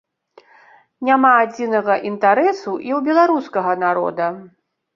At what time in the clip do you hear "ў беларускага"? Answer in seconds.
2.97-3.79